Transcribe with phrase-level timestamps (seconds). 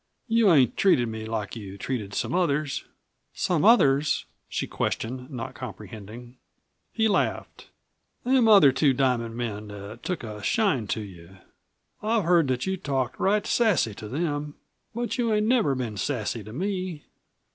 [0.27, 2.85] "You ain't treated me like you treated some others."
[3.35, 6.37] "Some others?" she questioned, not comprehending.
[6.91, 7.67] He laughed.
[8.23, 11.37] "Them other Two Diamond men that took a shine to you.
[12.01, 14.55] I've heard that you talked right sassy to them.
[14.95, 17.03] But you ain't never been sassy to me.